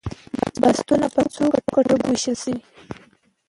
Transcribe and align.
بستونه 0.61 1.07
په 1.15 1.21
څو 1.33 1.43
کټګوریو 1.53 1.97
ویشل 2.05 2.35
شوي؟ 2.41 2.57